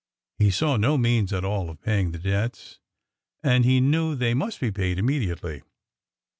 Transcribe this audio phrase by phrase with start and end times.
[0.39, 2.79] He saw no means at all of paying the debts,
[3.43, 5.61] and he knew they must be paid immediately.